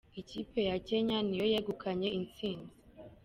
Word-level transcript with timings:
Ikipe 0.21 0.59
ya 0.69 0.77
Kenya 0.87 1.17
niyo 1.25 1.45
yegukanye 1.53 2.07
intsinzi. 2.19 2.75